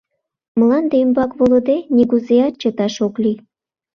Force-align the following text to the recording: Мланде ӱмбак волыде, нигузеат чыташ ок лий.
Мланде 0.59 0.95
ӱмбак 1.03 1.31
волыде, 1.37 1.77
нигузеат 1.95 2.53
чыташ 2.61 2.95
ок 3.07 3.15
лий. 3.23 3.37